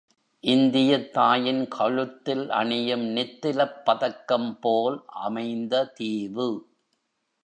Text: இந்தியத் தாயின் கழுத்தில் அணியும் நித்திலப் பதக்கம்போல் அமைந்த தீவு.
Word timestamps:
இந்தியத் 0.43 1.13
தாயின் 1.13 1.67
கழுத்தில் 1.67 2.49
அணியும் 2.49 3.05
நித்திலப் 3.15 3.77
பதக்கம்போல் 3.85 4.97
அமைந்த 5.05 5.85
தீவு. 5.85 6.49